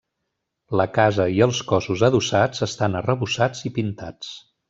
La 0.79 0.85
casa 0.93 1.27
i 1.33 1.43
els 1.47 1.59
cossos 1.73 2.05
adossats 2.09 2.65
estan 2.69 2.99
arrebossats 3.01 3.65
i 3.71 3.75
pintats. 3.79 4.35